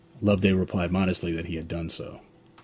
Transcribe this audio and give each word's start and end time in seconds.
Loveday 0.19 0.51
replied 0.51 0.91
modestly 0.91 1.31
that 1.33 1.45
he 1.45 1.57
had 1.57 1.67
done 1.67 1.87
so. 1.87 2.21